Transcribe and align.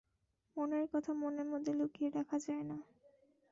মনের 0.57 0.85
কথা 0.93 1.11
মনের 1.13 1.47
মধ্যে 1.47 1.71
লুকিয়ে 1.73 2.09
রাখা 2.09 2.37
যায় 2.39 2.63
না। 2.63 2.77